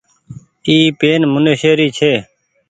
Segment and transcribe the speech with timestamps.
[0.67, 2.13] اي پين منيشي ري ڇي۔